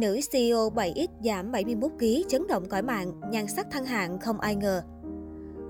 Nữ 0.00 0.20
CEO 0.32 0.70
7X 0.70 1.06
giảm 1.24 1.52
71kg 1.52 2.22
chấn 2.28 2.46
động 2.46 2.68
cõi 2.68 2.82
mạng, 2.82 3.12
nhan 3.30 3.46
sắc 3.46 3.70
thăng 3.70 3.84
hạng 3.84 4.18
không 4.18 4.40
ai 4.40 4.54
ngờ. 4.54 4.82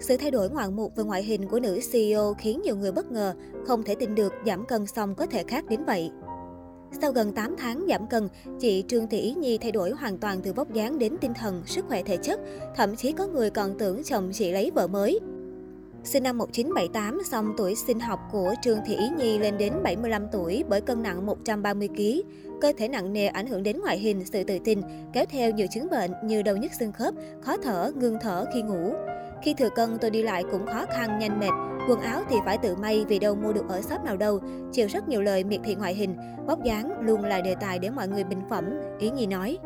Sự 0.00 0.16
thay 0.16 0.30
đổi 0.30 0.50
ngoạn 0.50 0.76
mục 0.76 0.96
về 0.96 1.04
ngoại 1.04 1.22
hình 1.22 1.48
của 1.48 1.60
nữ 1.60 1.80
CEO 1.92 2.34
khiến 2.38 2.60
nhiều 2.64 2.76
người 2.76 2.92
bất 2.92 3.12
ngờ, 3.12 3.34
không 3.66 3.82
thể 3.82 3.94
tin 3.94 4.14
được 4.14 4.32
giảm 4.46 4.66
cân 4.66 4.86
xong 4.86 5.14
có 5.14 5.26
thể 5.26 5.44
khác 5.48 5.64
đến 5.68 5.84
vậy. 5.84 6.10
Sau 7.00 7.12
gần 7.12 7.32
8 7.32 7.54
tháng 7.58 7.84
giảm 7.88 8.06
cân, 8.06 8.28
chị 8.60 8.84
Trương 8.88 9.08
Thị 9.08 9.20
Ý 9.20 9.34
Nhi 9.34 9.58
thay 9.58 9.72
đổi 9.72 9.90
hoàn 9.90 10.18
toàn 10.18 10.40
từ 10.42 10.52
vóc 10.52 10.72
dáng 10.72 10.98
đến 10.98 11.16
tinh 11.20 11.32
thần, 11.34 11.62
sức 11.66 11.84
khỏe 11.88 12.02
thể 12.02 12.16
chất, 12.16 12.40
thậm 12.76 12.96
chí 12.96 13.12
có 13.12 13.26
người 13.26 13.50
còn 13.50 13.78
tưởng 13.78 14.02
chồng 14.04 14.30
chị 14.32 14.52
lấy 14.52 14.70
vợ 14.70 14.86
mới. 14.86 15.20
Sinh 16.04 16.22
năm 16.22 16.38
1978, 16.38 17.18
song 17.24 17.54
tuổi 17.56 17.74
sinh 17.74 18.00
học 18.00 18.20
của 18.32 18.54
Trương 18.62 18.78
Thị 18.86 18.96
Ý 18.96 19.08
Nhi 19.18 19.38
lên 19.38 19.58
đến 19.58 19.72
75 19.82 20.26
tuổi 20.32 20.64
bởi 20.68 20.80
cân 20.80 21.02
nặng 21.02 21.26
130 21.26 21.88
kg. 21.88 22.02
Cơ 22.60 22.72
thể 22.78 22.88
nặng 22.88 23.12
nề 23.12 23.26
ảnh 23.26 23.46
hưởng 23.46 23.62
đến 23.62 23.80
ngoại 23.80 23.98
hình, 23.98 24.24
sự 24.24 24.44
tự 24.44 24.58
tin, 24.64 24.80
kéo 25.12 25.24
theo 25.30 25.50
nhiều 25.50 25.66
chứng 25.70 25.90
bệnh 25.90 26.10
như 26.24 26.42
đau 26.42 26.56
nhức 26.56 26.72
xương 26.72 26.92
khớp, 26.92 27.14
khó 27.40 27.56
thở, 27.56 27.92
ngưng 27.94 28.18
thở 28.20 28.44
khi 28.54 28.62
ngủ. 28.62 28.92
Khi 29.42 29.54
thừa 29.54 29.68
cân 29.68 29.98
tôi 30.00 30.10
đi 30.10 30.22
lại 30.22 30.44
cũng 30.52 30.66
khó 30.66 30.86
khăn, 30.86 31.18
nhanh 31.18 31.40
mệt. 31.40 31.50
Quần 31.88 32.00
áo 32.00 32.22
thì 32.30 32.36
phải 32.44 32.58
tự 32.58 32.76
may 32.76 33.04
vì 33.08 33.18
đâu 33.18 33.34
mua 33.34 33.52
được 33.52 33.68
ở 33.68 33.82
shop 33.82 34.04
nào 34.04 34.16
đâu. 34.16 34.40
Chịu 34.72 34.86
rất 34.88 35.08
nhiều 35.08 35.22
lời 35.22 35.44
miệt 35.44 35.60
thị 35.64 35.74
ngoại 35.74 35.94
hình, 35.94 36.16
vóc 36.46 36.64
dáng 36.64 37.00
luôn 37.00 37.24
là 37.24 37.40
đề 37.40 37.54
tài 37.60 37.78
để 37.78 37.90
mọi 37.90 38.08
người 38.08 38.24
bình 38.24 38.40
phẩm, 38.50 38.64
Ý 38.98 39.10
Nhi 39.10 39.26
nói. 39.26 39.58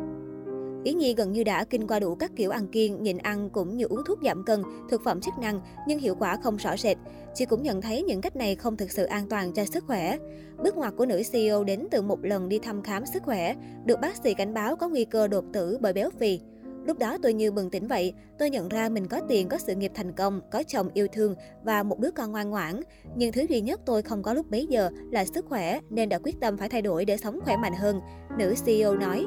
Ý 0.85 0.95
Nhi 0.95 1.15
gần 1.15 1.33
như 1.33 1.45
đã 1.45 1.65
kinh 1.65 1.87
qua 1.87 2.01
đủ 2.01 2.15
các 2.15 2.31
kiểu 2.37 2.51
ăn 2.51 2.69
kiêng, 2.69 3.03
nhịn 3.03 3.19
ăn 3.19 3.51
cũng 3.51 3.77
như 3.77 3.85
uống 3.85 4.03
thuốc 4.07 4.19
giảm 4.25 4.45
cân, 4.45 4.63
thực 4.91 5.05
phẩm 5.05 5.21
chức 5.21 5.35
năng, 5.39 5.61
nhưng 5.87 5.99
hiệu 5.99 6.15
quả 6.15 6.37
không 6.37 6.57
rõ 6.57 6.77
rệt. 6.77 6.97
Chị 7.35 7.45
cũng 7.45 7.63
nhận 7.63 7.83
thấy 7.83 8.03
những 8.03 8.21
cách 8.21 8.37
này 8.37 8.57
không 8.57 8.77
thực 8.77 8.91
sự 8.91 9.05
an 9.05 9.29
toàn 9.29 9.53
cho 9.53 9.65
sức 9.65 9.85
khỏe. 9.87 10.19
Bước 10.65 10.77
ngoặt 10.77 10.95
của 10.97 11.07
nữ 11.07 11.23
CEO 11.33 11.65
đến 11.65 11.87
từ 11.91 12.03
một 12.03 12.25
lần 12.25 12.49
đi 12.49 12.59
thăm 12.59 12.83
khám 12.83 13.07
sức 13.07 13.23
khỏe, 13.23 13.55
được 13.85 14.01
bác 14.01 14.17
sĩ 14.17 14.35
cảnh 14.35 14.55
báo 14.55 14.77
có 14.77 14.89
nguy 14.89 15.05
cơ 15.05 15.29
đột 15.29 15.45
tử 15.53 15.79
bởi 15.81 15.93
béo 15.93 16.11
phì. 16.11 16.41
Lúc 16.87 16.99
đó 16.99 17.19
tôi 17.23 17.33
như 17.33 17.53
bừng 17.53 17.71
tỉnh 17.71 17.87
vậy, 17.87 18.13
tôi 18.39 18.51
nhận 18.51 18.69
ra 18.69 18.89
mình 18.89 19.07
có 19.07 19.21
tiền, 19.29 19.49
có 19.49 19.59
sự 19.59 19.75
nghiệp 19.75 19.93
thành 19.95 20.13
công, 20.13 20.41
có 20.51 20.63
chồng 20.63 20.89
yêu 20.95 21.07
thương 21.13 21.35
và 21.65 21.83
một 21.83 21.99
đứa 21.99 22.11
con 22.11 22.33
ngoan 22.33 22.51
ngoãn. 22.51 22.81
Nhưng 23.17 23.33
thứ 23.33 23.47
duy 23.49 23.61
nhất 23.61 23.81
tôi 23.87 24.03
không 24.03 24.23
có 24.23 24.33
lúc 24.33 24.51
bấy 24.51 24.67
giờ 24.67 24.91
là 25.11 25.25
sức 25.25 25.47
khỏe 25.49 25.81
nên 25.91 26.09
đã 26.09 26.19
quyết 26.19 26.41
tâm 26.41 26.57
phải 26.57 26.69
thay 26.69 26.83
đổi 26.83 27.05
để 27.05 27.17
sống 27.17 27.41
khỏe 27.45 27.57
mạnh 27.57 27.75
hơn, 27.75 28.01
nữ 28.39 28.55
CEO 28.67 28.97
nói. 28.97 29.27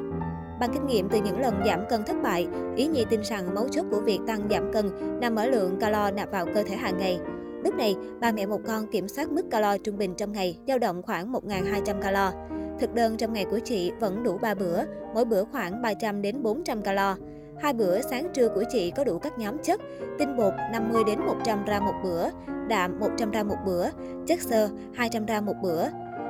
Bằng 0.62 0.72
kinh 0.74 0.88
nghiệm 0.88 1.10
từ 1.10 1.20
những 1.26 1.40
lần 1.40 1.62
giảm 1.66 1.86
cân 1.90 2.04
thất 2.04 2.16
bại, 2.24 2.48
Ý 2.76 2.88
Nhi 2.88 3.06
tin 3.10 3.22
rằng 3.24 3.56
mấu 3.56 3.68
chốt 3.68 3.86
của 3.92 4.02
việc 4.02 4.20
tăng 4.28 4.48
giảm 4.50 4.72
cân 4.74 4.90
nằm 5.22 5.36
ở 5.36 5.46
lượng 5.46 5.80
calo 5.80 6.12
nạp 6.12 6.32
vào 6.32 6.46
cơ 6.46 6.64
thể 6.64 6.76
hàng 6.76 6.98
ngày. 6.98 7.20
Lúc 7.64 7.76
này, 7.76 7.96
bà 8.20 8.32
mẹ 8.32 8.46
một 8.46 8.62
con 8.68 8.88
kiểm 8.88 9.08
soát 9.08 9.32
mức 9.32 9.46
calo 9.52 9.78
trung 9.78 9.98
bình 9.98 10.14
trong 10.18 10.32
ngày 10.32 10.58
dao 10.68 10.80
động 10.80 11.02
khoảng 11.02 11.32
1.200 11.32 12.02
calo. 12.02 12.32
Thực 12.80 12.94
đơn 12.94 13.18
trong 13.18 13.34
ngày 13.34 13.46
của 13.46 13.60
chị 13.60 13.92
vẫn 14.00 14.24
đủ 14.24 14.38
3 14.38 14.54
bữa, 14.54 14.82
mỗi 15.14 15.26
bữa 15.26 15.44
khoảng 15.44 15.82
300 15.82 16.22
đến 16.22 16.44
400 16.44 16.82
calo. 16.82 17.16
Hai 17.62 17.74
bữa 17.74 18.02
sáng 18.02 18.28
trưa 18.34 18.50
của 18.50 18.64
chị 18.72 18.92
có 18.92 19.04
đủ 19.04 19.20
các 19.20 19.40
nhóm 19.40 19.58
chất, 19.58 19.82
tinh 20.20 20.38
bột 20.38 20.54
50 20.72 21.04
đến 21.08 21.20
100 21.20 21.66
gram 21.66 21.86
một 21.86 21.96
bữa, 22.04 22.30
đạm 22.68 23.00
100 23.00 23.32
gram 23.32 23.48
một 23.48 23.58
bữa, 23.66 23.88
chất 24.28 24.42
xơ 24.42 24.70
200 24.94 25.26
gram 25.26 25.46
một 25.46 25.56
bữa. 25.62 25.88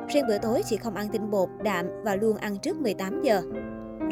Riêng 0.07 0.27
bữa 0.27 0.37
tối 0.37 0.61
chị 0.65 0.77
không 0.77 0.95
ăn 0.95 1.09
tinh 1.09 1.31
bột, 1.31 1.49
đạm 1.63 1.85
và 2.03 2.15
luôn 2.15 2.37
ăn 2.37 2.57
trước 2.57 2.81
18 2.81 3.21
giờ. 3.21 3.41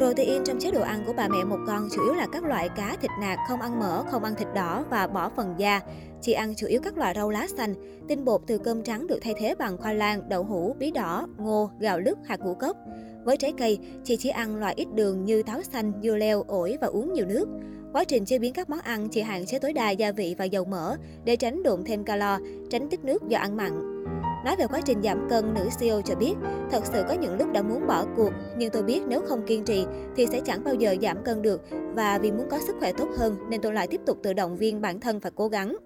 Protein 0.00 0.44
trong 0.44 0.58
chế 0.60 0.70
độ 0.70 0.80
ăn 0.80 1.02
của 1.06 1.12
bà 1.12 1.28
mẹ 1.28 1.44
một 1.44 1.58
con 1.66 1.88
chủ 1.92 2.02
yếu 2.04 2.14
là 2.14 2.26
các 2.32 2.44
loại 2.44 2.68
cá, 2.68 2.96
thịt 3.00 3.10
nạc, 3.20 3.38
không 3.48 3.60
ăn 3.60 3.80
mỡ, 3.80 4.04
không 4.10 4.24
ăn 4.24 4.34
thịt 4.34 4.48
đỏ 4.54 4.84
và 4.90 5.06
bỏ 5.06 5.30
phần 5.36 5.54
da. 5.58 5.80
Chị 6.20 6.32
ăn 6.32 6.54
chủ 6.56 6.66
yếu 6.66 6.80
các 6.84 6.98
loại 6.98 7.14
rau 7.16 7.30
lá 7.30 7.46
xanh. 7.56 7.74
Tinh 8.08 8.24
bột 8.24 8.40
từ 8.46 8.58
cơm 8.58 8.82
trắng 8.82 9.06
được 9.06 9.18
thay 9.22 9.34
thế 9.38 9.54
bằng 9.54 9.76
khoai 9.76 9.94
lang, 9.94 10.28
đậu 10.28 10.44
hũ, 10.44 10.76
bí 10.78 10.90
đỏ, 10.90 11.26
ngô, 11.38 11.70
gạo 11.80 12.00
lứt, 12.00 12.18
hạt 12.24 12.40
ngũ 12.40 12.54
cốc. 12.54 12.76
Với 13.24 13.36
trái 13.36 13.52
cây, 13.58 13.78
chị 14.04 14.16
chỉ 14.16 14.28
ăn 14.28 14.56
loại 14.56 14.74
ít 14.76 14.88
đường 14.94 15.24
như 15.24 15.42
táo 15.42 15.62
xanh, 15.62 15.92
dưa 16.02 16.16
leo, 16.16 16.42
ổi 16.42 16.78
và 16.80 16.86
uống 16.86 17.12
nhiều 17.12 17.26
nước. 17.26 17.48
Quá 17.92 18.04
trình 18.04 18.24
chế 18.24 18.38
biến 18.38 18.52
các 18.52 18.70
món 18.70 18.80
ăn, 18.80 19.08
chị 19.08 19.20
hạn 19.20 19.46
chế 19.46 19.58
tối 19.58 19.72
đa 19.72 19.90
gia 19.90 20.12
vị 20.12 20.34
và 20.38 20.44
dầu 20.44 20.64
mỡ 20.64 20.96
để 21.24 21.36
tránh 21.36 21.62
đụng 21.62 21.84
thêm 21.84 22.04
calo, 22.04 22.38
tránh 22.70 22.88
tích 22.90 23.04
nước 23.04 23.28
do 23.28 23.38
ăn 23.38 23.56
mặn. 23.56 23.99
Nói 24.44 24.56
về 24.56 24.66
quá 24.66 24.80
trình 24.84 25.02
giảm 25.02 25.28
cân, 25.28 25.54
nữ 25.54 25.68
CEO 25.80 26.00
cho 26.02 26.14
biết, 26.14 26.34
thật 26.70 26.86
sự 26.92 27.04
có 27.08 27.14
những 27.14 27.38
lúc 27.38 27.52
đã 27.52 27.62
muốn 27.62 27.86
bỏ 27.86 28.04
cuộc, 28.16 28.30
nhưng 28.56 28.70
tôi 28.70 28.82
biết 28.82 29.02
nếu 29.08 29.20
không 29.20 29.46
kiên 29.46 29.64
trì 29.64 29.86
thì 30.16 30.26
sẽ 30.26 30.40
chẳng 30.40 30.64
bao 30.64 30.74
giờ 30.74 30.96
giảm 31.02 31.24
cân 31.24 31.42
được 31.42 31.62
và 31.94 32.18
vì 32.18 32.32
muốn 32.32 32.48
có 32.50 32.58
sức 32.66 32.76
khỏe 32.80 32.92
tốt 32.92 33.08
hơn 33.18 33.36
nên 33.48 33.60
tôi 33.60 33.72
lại 33.72 33.86
tiếp 33.86 34.00
tục 34.06 34.18
tự 34.22 34.32
động 34.32 34.56
viên 34.56 34.80
bản 34.80 35.00
thân 35.00 35.18
và 35.18 35.30
cố 35.30 35.48
gắng. 35.48 35.76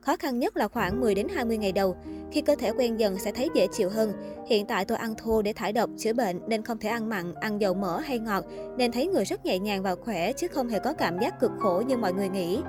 Khó 0.00 0.16
khăn 0.16 0.38
nhất 0.38 0.56
là 0.56 0.68
khoảng 0.68 1.00
10 1.00 1.14
đến 1.14 1.26
20 1.34 1.58
ngày 1.58 1.72
đầu. 1.72 1.96
Khi 2.32 2.40
cơ 2.40 2.54
thể 2.54 2.70
quen 2.70 3.00
dần 3.00 3.18
sẽ 3.18 3.32
thấy 3.32 3.48
dễ 3.54 3.66
chịu 3.72 3.90
hơn. 3.90 4.12
Hiện 4.46 4.66
tại 4.66 4.84
tôi 4.84 4.98
ăn 4.98 5.14
thô 5.14 5.42
để 5.42 5.52
thải 5.52 5.72
độc, 5.72 5.90
chữa 5.98 6.12
bệnh 6.12 6.40
nên 6.48 6.62
không 6.62 6.78
thể 6.78 6.88
ăn 6.88 7.08
mặn, 7.08 7.34
ăn 7.34 7.60
dầu 7.60 7.74
mỡ 7.74 7.98
hay 7.98 8.18
ngọt 8.18 8.44
nên 8.76 8.92
thấy 8.92 9.06
người 9.06 9.24
rất 9.24 9.44
nhẹ 9.44 9.58
nhàng 9.58 9.82
và 9.82 9.94
khỏe 9.94 10.32
chứ 10.32 10.48
không 10.48 10.68
hề 10.68 10.78
có 10.78 10.92
cảm 10.92 11.18
giác 11.18 11.40
cực 11.40 11.50
khổ 11.58 11.82
như 11.86 11.96
mọi 11.96 12.12
người 12.12 12.28
nghĩ. 12.28 12.60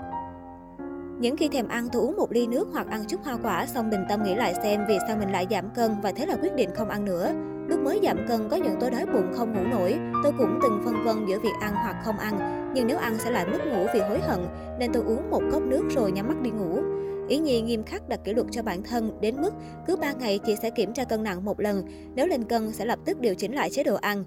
Những 1.21 1.37
khi 1.37 1.47
thèm 1.47 1.67
ăn 1.67 1.87
tôi 1.91 2.01
uống 2.01 2.17
một 2.17 2.31
ly 2.31 2.47
nước 2.47 2.67
hoặc 2.73 2.87
ăn 2.89 3.03
chút 3.07 3.19
hoa 3.23 3.37
quả 3.43 3.65
xong 3.65 3.89
bình 3.89 4.05
tâm 4.09 4.23
nghĩ 4.23 4.35
lại 4.35 4.53
xem 4.63 4.85
vì 4.87 4.97
sao 5.07 5.17
mình 5.17 5.31
lại 5.31 5.47
giảm 5.49 5.69
cân 5.75 5.91
và 6.01 6.11
thế 6.11 6.25
là 6.25 6.35
quyết 6.41 6.55
định 6.55 6.69
không 6.75 6.89
ăn 6.89 7.05
nữa. 7.05 7.33
Lúc 7.67 7.79
mới 7.79 7.99
giảm 8.03 8.27
cân 8.27 8.49
có 8.49 8.57
những 8.57 8.75
tối 8.79 8.91
đói 8.91 9.05
bụng 9.05 9.31
không 9.33 9.53
ngủ 9.53 9.63
nổi, 9.71 9.95
tôi 10.23 10.33
cũng 10.37 10.59
từng 10.63 10.81
phân 10.85 11.03
vân 11.05 11.25
giữa 11.25 11.39
việc 11.39 11.53
ăn 11.61 11.73
hoặc 11.73 12.01
không 12.05 12.17
ăn. 12.17 12.39
Nhưng 12.75 12.87
nếu 12.87 12.97
ăn 12.97 13.15
sẽ 13.19 13.31
lại 13.31 13.45
mất 13.45 13.59
ngủ 13.65 13.85
vì 13.93 13.99
hối 13.99 14.19
hận, 14.19 14.39
nên 14.79 14.91
tôi 14.93 15.03
uống 15.03 15.29
một 15.29 15.41
cốc 15.51 15.63
nước 15.63 15.83
rồi 15.95 16.11
nhắm 16.11 16.27
mắt 16.27 16.41
đi 16.41 16.49
ngủ. 16.49 16.79
Ý 17.27 17.37
Nhi 17.37 17.61
nghiêm 17.61 17.83
khắc 17.83 18.09
đặt 18.09 18.19
kỷ 18.23 18.33
luật 18.33 18.47
cho 18.51 18.63
bản 18.63 18.83
thân 18.83 19.21
đến 19.21 19.41
mức 19.41 19.51
cứ 19.87 19.95
3 19.95 20.11
ngày 20.11 20.39
chị 20.45 20.55
sẽ 20.61 20.69
kiểm 20.69 20.93
tra 20.93 21.03
cân 21.03 21.23
nặng 21.23 21.45
một 21.45 21.59
lần, 21.59 21.83
nếu 22.15 22.27
lên 22.27 22.43
cân 22.43 22.71
sẽ 22.71 22.85
lập 22.85 22.99
tức 23.05 23.19
điều 23.19 23.35
chỉnh 23.35 23.55
lại 23.55 23.69
chế 23.69 23.83
độ 23.83 23.95
ăn. 23.95 24.23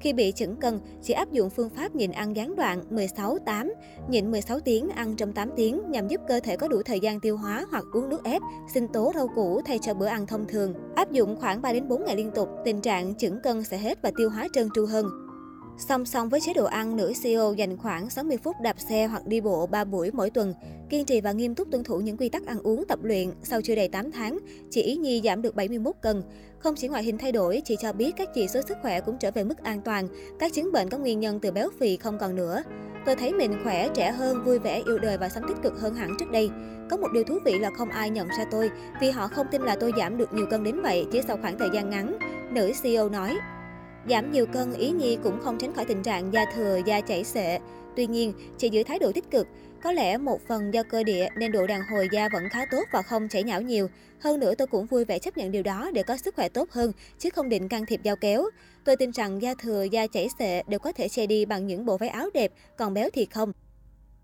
Khi 0.00 0.12
bị 0.12 0.32
chững 0.32 0.56
cân, 0.56 0.80
chỉ 1.02 1.14
áp 1.14 1.32
dụng 1.32 1.50
phương 1.50 1.70
pháp 1.70 1.94
nhịn 1.94 2.12
ăn 2.12 2.36
gián 2.36 2.56
đoạn 2.56 2.82
16-8, 2.90 3.72
nhịn 4.08 4.30
16 4.30 4.60
tiếng, 4.60 4.88
ăn 4.88 5.16
trong 5.16 5.32
8 5.32 5.50
tiếng 5.56 5.80
nhằm 5.90 6.08
giúp 6.08 6.20
cơ 6.28 6.40
thể 6.40 6.56
có 6.56 6.68
đủ 6.68 6.82
thời 6.82 7.00
gian 7.00 7.20
tiêu 7.20 7.36
hóa 7.36 7.64
hoặc 7.70 7.84
uống 7.92 8.08
nước 8.08 8.24
ép, 8.24 8.42
sinh 8.74 8.88
tố 8.88 9.12
rau 9.14 9.28
củ 9.28 9.60
thay 9.66 9.78
cho 9.82 9.94
bữa 9.94 10.06
ăn 10.06 10.26
thông 10.26 10.46
thường. 10.48 10.74
Áp 10.94 11.12
dụng 11.12 11.36
khoảng 11.40 11.62
3 11.62 11.72
đến 11.72 11.88
4 11.88 12.04
ngày 12.04 12.16
liên 12.16 12.30
tục, 12.34 12.48
tình 12.64 12.80
trạng 12.80 13.14
chững 13.14 13.40
cân 13.42 13.64
sẽ 13.64 13.78
hết 13.78 14.02
và 14.02 14.10
tiêu 14.16 14.30
hóa 14.30 14.48
trơn 14.54 14.68
tru 14.74 14.86
hơn. 14.86 15.25
Song 15.78 16.04
song 16.04 16.28
với 16.28 16.40
chế 16.40 16.54
độ 16.54 16.64
ăn, 16.64 16.96
nữ 16.96 17.12
CEO 17.22 17.54
dành 17.54 17.76
khoảng 17.76 18.10
60 18.10 18.36
phút 18.42 18.56
đạp 18.62 18.80
xe 18.90 19.06
hoặc 19.06 19.26
đi 19.26 19.40
bộ 19.40 19.66
3 19.66 19.84
buổi 19.84 20.10
mỗi 20.12 20.30
tuần. 20.30 20.54
Kiên 20.90 21.04
trì 21.04 21.20
và 21.20 21.32
nghiêm 21.32 21.54
túc 21.54 21.70
tuân 21.70 21.84
thủ 21.84 22.00
những 22.00 22.16
quy 22.16 22.28
tắc 22.28 22.46
ăn 22.46 22.58
uống 22.62 22.84
tập 22.88 22.98
luyện, 23.02 23.30
sau 23.42 23.60
chưa 23.62 23.74
đầy 23.74 23.88
8 23.88 24.12
tháng, 24.12 24.38
chị 24.70 24.82
Ý 24.82 24.96
Nhi 24.96 25.20
giảm 25.24 25.42
được 25.42 25.54
71 25.54 25.94
cân. 26.02 26.22
Không 26.58 26.74
chỉ 26.74 26.88
ngoại 26.88 27.02
hình 27.02 27.18
thay 27.18 27.32
đổi, 27.32 27.62
chị 27.64 27.76
cho 27.80 27.92
biết 27.92 28.12
các 28.16 28.28
chỉ 28.34 28.48
số 28.48 28.60
sức 28.68 28.76
khỏe 28.82 29.00
cũng 29.00 29.18
trở 29.18 29.30
về 29.30 29.44
mức 29.44 29.58
an 29.62 29.80
toàn, 29.84 30.08
các 30.38 30.52
chứng 30.52 30.72
bệnh 30.72 30.90
có 30.90 30.98
nguyên 30.98 31.20
nhân 31.20 31.40
từ 31.40 31.50
béo 31.50 31.68
phì 31.80 31.96
không 31.96 32.18
còn 32.18 32.36
nữa. 32.36 32.62
Tôi 33.06 33.16
thấy 33.16 33.32
mình 33.32 33.60
khỏe, 33.64 33.88
trẻ 33.94 34.12
hơn, 34.12 34.44
vui 34.44 34.58
vẻ, 34.58 34.82
yêu 34.86 34.98
đời 34.98 35.18
và 35.18 35.28
sống 35.28 35.44
tích 35.48 35.62
cực 35.62 35.80
hơn 35.80 35.94
hẳn 35.94 36.16
trước 36.18 36.30
đây. 36.30 36.50
Có 36.90 36.96
một 36.96 37.08
điều 37.12 37.24
thú 37.24 37.38
vị 37.44 37.58
là 37.58 37.70
không 37.78 37.88
ai 37.88 38.10
nhận 38.10 38.28
ra 38.28 38.44
tôi, 38.50 38.70
vì 39.00 39.10
họ 39.10 39.28
không 39.28 39.46
tin 39.50 39.62
là 39.62 39.76
tôi 39.80 39.92
giảm 39.98 40.18
được 40.18 40.32
nhiều 40.32 40.46
cân 40.50 40.64
đến 40.64 40.82
vậy 40.82 41.06
chỉ 41.12 41.20
sau 41.26 41.36
khoảng 41.42 41.58
thời 41.58 41.68
gian 41.74 41.90
ngắn. 41.90 42.18
Nữ 42.52 42.72
CEO 42.82 43.08
nói. 43.08 43.36
Giảm 44.08 44.32
nhiều 44.32 44.46
cân, 44.46 44.72
Ý 44.72 44.90
Nhi 44.90 45.18
cũng 45.22 45.38
không 45.42 45.58
tránh 45.58 45.74
khỏi 45.74 45.84
tình 45.84 46.02
trạng 46.02 46.32
da 46.32 46.44
thừa, 46.54 46.80
da 46.86 47.00
chảy 47.00 47.24
xệ. 47.24 47.58
Tuy 47.96 48.06
nhiên, 48.06 48.32
chị 48.58 48.68
giữ 48.68 48.82
thái 48.82 48.98
độ 48.98 49.12
tích 49.12 49.30
cực. 49.30 49.46
Có 49.82 49.92
lẽ 49.92 50.18
một 50.18 50.40
phần 50.48 50.74
do 50.74 50.82
cơ 50.82 51.02
địa 51.02 51.28
nên 51.36 51.52
độ 51.52 51.66
đàn 51.66 51.80
hồi 51.92 52.08
da 52.12 52.28
vẫn 52.32 52.48
khá 52.50 52.66
tốt 52.70 52.82
và 52.92 53.02
không 53.02 53.28
chảy 53.28 53.42
nhão 53.42 53.60
nhiều. 53.60 53.88
Hơn 54.20 54.40
nữa 54.40 54.54
tôi 54.54 54.66
cũng 54.66 54.86
vui 54.86 55.04
vẻ 55.04 55.18
chấp 55.18 55.36
nhận 55.36 55.52
điều 55.52 55.62
đó 55.62 55.90
để 55.94 56.02
có 56.02 56.16
sức 56.16 56.34
khỏe 56.34 56.48
tốt 56.48 56.70
hơn, 56.70 56.92
chứ 57.18 57.30
không 57.30 57.48
định 57.48 57.68
can 57.68 57.86
thiệp 57.86 58.00
dao 58.04 58.16
kéo. 58.16 58.44
Tôi 58.84 58.96
tin 58.96 59.10
rằng 59.10 59.42
da 59.42 59.54
thừa, 59.54 59.82
da 59.82 60.06
chảy 60.06 60.28
xệ 60.38 60.62
đều 60.68 60.78
có 60.78 60.92
thể 60.92 61.08
che 61.08 61.26
đi 61.26 61.44
bằng 61.44 61.66
những 61.66 61.86
bộ 61.86 61.96
váy 61.96 62.08
áo 62.08 62.28
đẹp, 62.34 62.52
còn 62.76 62.94
béo 62.94 63.08
thì 63.12 63.24
không. 63.24 63.52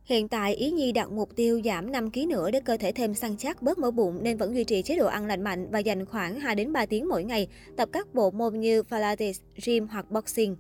Hiện 0.05 0.29
tại, 0.29 0.55
Ý 0.55 0.71
Nhi 0.71 0.93
đặt 0.93 1.11
mục 1.11 1.37
tiêu 1.37 1.61
giảm 1.65 1.93
5 1.93 2.11
kg 2.11 2.29
nữa 2.29 2.51
để 2.51 2.61
cơ 2.61 2.77
thể 2.77 2.93
thêm 2.93 3.15
săn 3.15 3.37
chắc, 3.37 3.63
bớt 3.63 3.79
mỡ 3.79 3.91
bụng 3.91 4.19
nên 4.23 4.37
vẫn 4.37 4.55
duy 4.55 4.65
trì 4.65 4.83
chế 4.83 4.97
độ 4.97 5.07
ăn 5.07 5.27
lành 5.27 5.43
mạnh 5.43 5.69
và 5.71 5.79
dành 5.79 6.07
khoảng 6.07 6.41
2 6.41 6.55
đến 6.55 6.73
3 6.73 6.87
tiếng 6.87 7.09
mỗi 7.09 7.25
ngày 7.25 7.49
tập 7.77 7.89
các 7.93 8.15
bộ 8.15 8.31
môn 8.31 8.61
như 8.61 8.83
Pilates, 8.83 9.41
gym 9.67 9.89
hoặc 9.89 10.11
boxing. 10.11 10.57